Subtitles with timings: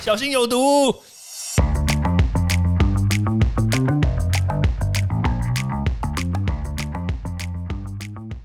[0.00, 0.94] 小心有毒。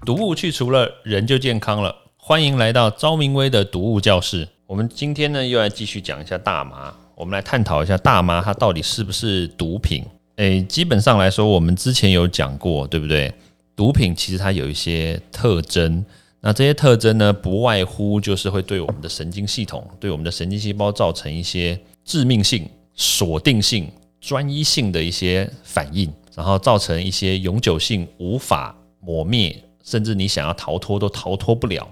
[0.04, 1.96] 毒物去除了，人就健康了。
[2.18, 4.50] 欢迎来到昭明威的毒物教室。
[4.66, 6.94] 我们今天呢，又来继续讲一下大麻。
[7.16, 10.04] 我们来探讨一下大麻它到底是不是毒品？
[10.38, 13.32] 诶，基本上来说，我们之前有讲过，对不对？
[13.76, 16.04] 毒品其实它有一些特征，
[16.46, 29.57] 那这些特征呢，不外乎就是会对我们的神经系统、对我们的神经细胞造成一些致命性、锁定性、专一性的一些反应，然后造成一些永久性无法抹灭。
[29.86, 31.88] 甚至你想要逃脱都逃脱不了，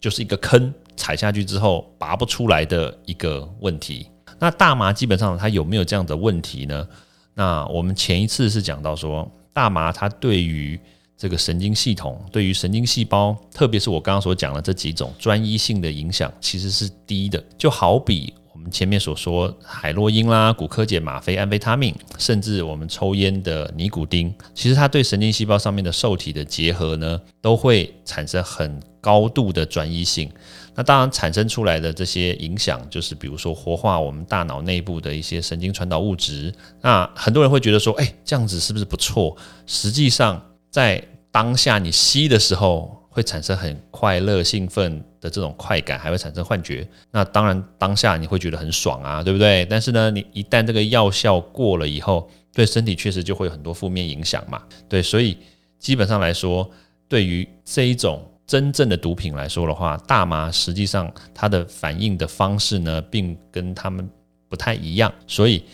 [0.00, 4.06] 就是一个坑，踩下去之后拔不出来的一个问题。
[4.38, 6.86] 那大麻基本上它有没有这样的问题呢？
[7.34, 10.78] 那我们前一次是讲到说，大麻它对于
[11.16, 17.42] 这个神经系统、对于神经细胞，特别是我刚刚所讲的这几种专一性的影响，其实是低的。
[17.56, 18.70] 就好比我们。
[18.70, 30.28] 前面所说海洛因啦、古柯碱、吗啡、安非他命，甚至我们抽烟的尼古丁，其实它对神经细胞上面的受体的结合呢，都会产生很高度的专一性。
[30.74, 36.52] 那当然产生出来的这些影响，就是比如说活化我们大脑内部的一些神经传导物质。
[36.82, 39.36] 那很多人会觉得说，哎，这样子是不是不错？
[39.64, 41.00] 实际上，在
[41.36, 43.02] 当下你吸的时候。
[43.16, 46.86] 会产生很快乐、兴奋的这种快感，还会产生幻觉。
[47.10, 49.64] 那当然，当下你会觉得很爽啊，对不对？
[49.70, 54.62] 但是呢，你一旦这个药效过了以后，对身体确实就会有很多负面影响嘛。
[54.86, 55.38] 对，所以
[55.78, 56.70] 基本上来说，
[57.08, 64.06] 对于这一种真正的毒品来说的话，大麻实际上它的反应的方式呢，并跟他们
[64.46, 65.10] 不太一样。
[65.26, 65.64] 所以，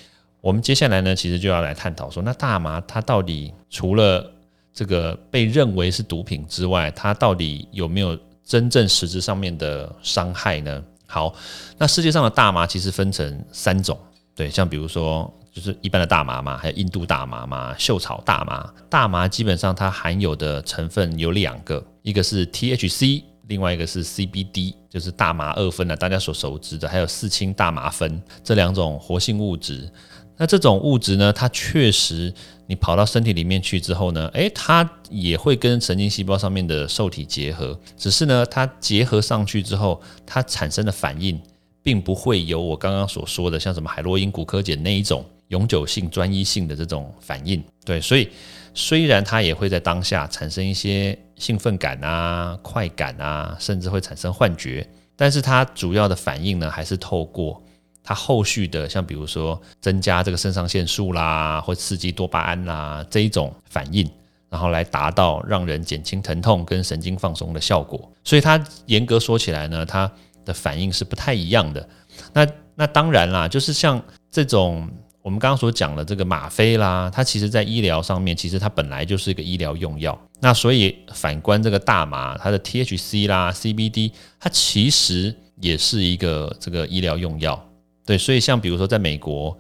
[0.41, 4.33] 我们接下来呢，其实就要来探讨说，那大麻它到底除了
[4.75, 10.83] 这个被认为是毒品之外，它到底有没有真正实质上面的伤害呢？
[11.07, 11.35] 好，
[11.77, 13.99] 那世界上的大麻其实分成三种，
[14.35, 18.73] 对，像比如说就是一般的大麻嘛，还有印度大麻嘛，秀草大麻。
[18.89, 29.93] 大麻基本上它含有的成分有两个，一个是 THC，另外一个是 CBD，就是大麻二酚啊，大家所熟知的，还有四氢大麻酚这两种活性物质。
[30.37, 32.33] 那这种物质呢，它确实。
[32.69, 41.39] 你跑到身体里面去之后呢，诶，它也会跟神经细胞上面的受体结合，只是呢，它结合上去之后，它产生的反应，
[41.83, 47.63] 并不会有我刚刚所说的像什么海洛因、古柯碱那一种永久性、专一性的这种反应。
[47.85, 48.27] 对，所以
[48.73, 57.62] 虽然它也会在当下产生一些兴奋感啊、快感啊，甚至会产生幻觉，但是它主要的反应呢，还是透过。
[58.05, 64.09] 它后续的像比如说增加这个肾上腺素啦，或刺激多巴胺啦这一种反应，
[64.51, 68.11] 然后来达到让人减轻疼痛跟神经放松的效果。
[68.25, 70.11] 所以它严格说起来呢，它
[70.45, 71.89] 的反应是不太一样的。
[72.33, 74.89] 那那当然啦，就是像这种
[75.23, 80.19] 我们刚刚所讲的这个吗啡啦，它其实在医疗上面，其实它本来就是一个医疗用药。
[80.41, 87.65] 那所以反观这个大麻，它的 THC 啦、CBD，它其实也是一个这个医疗用药。
[88.05, 89.57] 对，所以像比如说，在美国，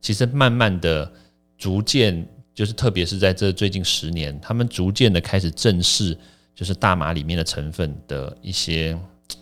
[0.00, 1.10] 其实慢慢的、
[1.58, 6.16] 逐渐，就是特别是在这最近十年，他们逐渐的开始正视，
[6.54, 8.96] 就是大麻里面的成分的一些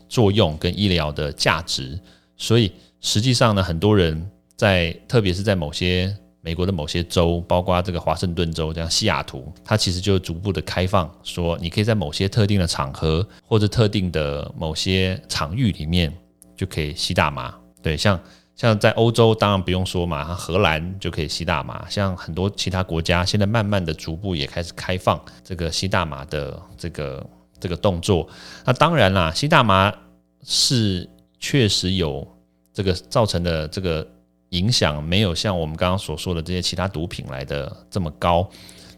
[0.09, 1.99] 作用跟医疗的价值。
[2.37, 16.11] 所以实际上呢，很多人在，特别是在某些美国的某些州，包括这个华盛顿州这样西雅图，它其实就逐步的开放，说你可以在某些特定的场合或者特定的某些场域里面
[16.57, 17.55] 就可以吸大麻。
[17.89, 18.21] 对，像。
[18.59, 21.89] 像在欧洲，当然不用说嘛，荷兰就可以吸大麻。
[21.89, 27.25] 像很多其他国家，现在慢慢的逐步也开始开放这个吸大麻的这个
[27.61, 28.29] 这个动作。
[28.65, 29.95] 那当然啦，吸大麻
[30.43, 32.27] 是确实有
[32.75, 34.05] 这个造成的这个
[34.49, 38.51] 影响，没有像我们刚刚所说的这些其他毒品来的这么高。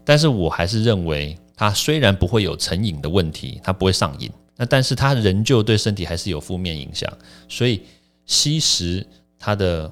[0.03, 7.07] 但是我还是认为，它虽然不会有成瘾的问题，它不会上瘾，那但是它仍旧对身体还是有负面影响。
[7.47, 7.83] 所以
[8.31, 9.05] 吸食。
[9.43, 9.91] 它的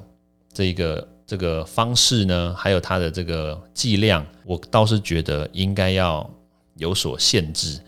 [0.54, 6.30] 这个这个方式呢，还有它的这个剂量，我倒是觉得应该要
[6.76, 7.80] 有所限制。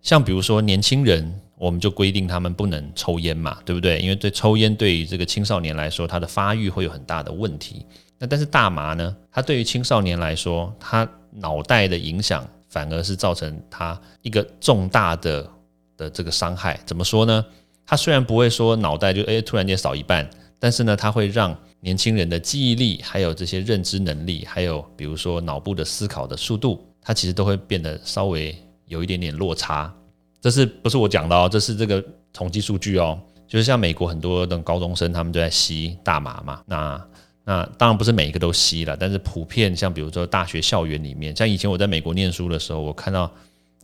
[0.00, 3.98] 像比如说年轻人，我们就规定他们不能抽烟嘛，对不对？
[3.98, 7.84] 因为对抽烟对于这个青少年来说，他的发育会有很大的问题。
[8.16, 15.50] 那但是大麻呢，它对于青少年来说，他脑袋的影响反而是造成他一个重大的
[15.96, 16.78] 的这个伤害。
[16.86, 17.44] 怎么说呢？
[17.88, 20.28] 他虽然不会说脑袋就诶突然间少一半。
[20.60, 28.52] 但是呢，它会让年轻人的记忆力，还有这些认知能力，还有比如说脑部的思考的速度，它其实都会变得稍微
[28.86, 29.94] 有一点点落差。
[30.40, 31.48] 这是不是我讲的哦？
[31.48, 33.16] 这是这个统计数据哦。
[33.46, 36.60] 就是像美国很多的高中生，他们都在吸大麻嘛。
[36.66, 37.08] 那
[37.44, 43.32] 那当然不是每一个都吸了，但是普遍像比如说大学校园里面，像以前我在美国念书的时候，我看到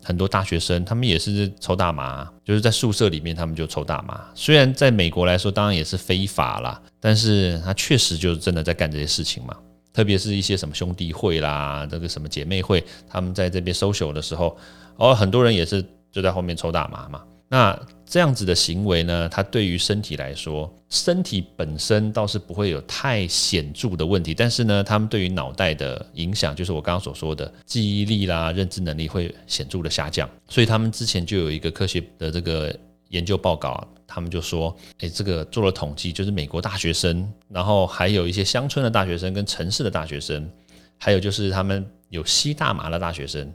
[0.05, 4.23] 很多大学生，他们也是抽大麻，就是在宿舍里面他们就抽大麻。
[4.35, 9.56] 虽然在美国来说，当然也是非法啦，但是他确实就是真的在干这些事情嘛。
[9.93, 14.56] 特别是一些什么兄弟会啦，这个什么姐妹会，他们在这边 social 的时候，
[14.97, 17.23] 哦，很多人也是就在后面抽大麻嘛。
[17.55, 30.29] 那这样子的行为呢，它对于身体来说，身体本身倒是不会有太显著的问题，但是呢，他们对于脑袋的影响，就是我刚刚所说的记忆力啦、认知能力会显著的下降。
[30.49, 32.77] 所以他们之前就有一个科学的这个
[33.11, 40.50] 研究报告，他们就说，诶，这个做了统计，就是美国大学生，然后还有一些乡村的大学生跟城市的大学生，
[40.99, 43.49] 还有就是他们有吸大麻的大学生，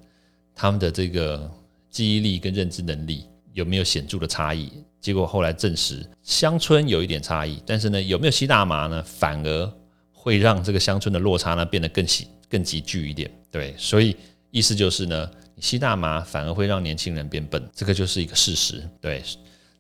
[0.56, 1.52] 他们的这个
[1.90, 3.26] 记忆力跟认知能力。
[3.60, 4.72] 有没有显著的差异？
[5.02, 9.04] 结果后来证实，乡村有一点差异，但是呢，有没有吸大麻呢？
[9.04, 9.72] 反而
[10.14, 13.30] 会让这个乡村的落差呢变得更细、更急剧一点。
[13.52, 14.16] 对，所以
[14.50, 15.30] 意思就是呢，
[15.60, 18.82] 吸大麻反而会让年轻人变笨，这个就是一个事实。
[19.02, 19.22] 对，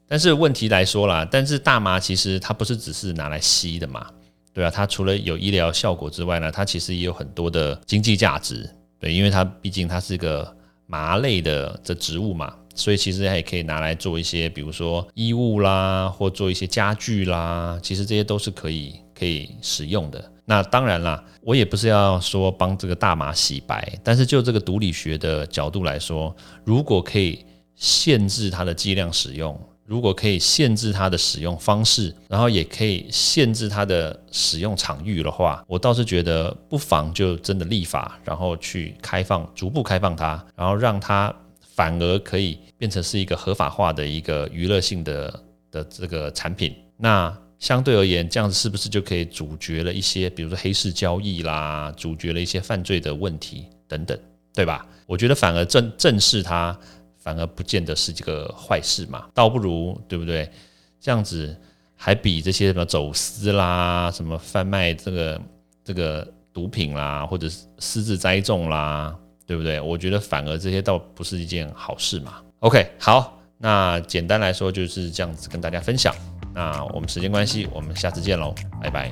[0.08, 4.06] 但是问题来说啦，但是大麻其实它不是只是拿来吸的嘛？
[4.54, 8.70] 对啊，它除了有医疗效果之外呢，它其实也有很多的经济价值。
[9.00, 10.54] 对，因为它毕竟它是一个
[10.86, 12.54] 麻类的这植物嘛。
[12.80, 20.32] 所以其实也可以拿来做一些，比如说衣物啦，或做一些家具啦，其实这些都是可以可以使用的。
[20.46, 26.34] 那当然啦，我也不是要说帮这个大麻洗白，但是就这个毒理学的角度来说，
[26.64, 27.46] 如果可以
[27.76, 41.36] 限制它的剂量使用，如果可以限制它的使用方式，然后也可以限制它的使用场域的话，我倒是觉得不妨就真的立法，然后去开放，逐步开放它，然后让它。
[41.80, 54.20] 反而可以变成是一个合法化的一个娱乐性的的这个产品，那相对而言，这样子是不是就可以阻绝了一些，比如说黑市交易啦，阻绝了一些犯罪的问题等等，
[54.54, 54.86] 对吧？
[55.06, 56.78] 我觉得反而正正视它，
[57.18, 60.52] 反而不见得是这个坏事嘛，倒不如对不对？
[61.00, 61.56] 这样子
[61.96, 65.42] 还比这些什么走私啦、什么贩卖这个
[65.86, 69.18] 这个毒品啦，或者是私自栽种啦。
[69.50, 69.82] 对不对？
[69.82, 72.36] 我觉得反而这些倒不是一件好事嘛。
[72.60, 76.14] OK，好，那简单来说就是这样子跟大家分享。
[76.54, 79.12] 那我们时间关系，我们下次见喽，拜拜。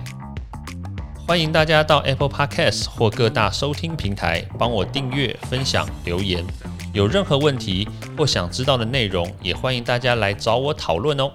[1.27, 6.45] 欢迎大家到 Apple Podcast 或各大收听平台帮我订阅、分享、留言。
[6.93, 11.31] 有任何问题或想知道的内容，也欢迎大家来找我讨论哦。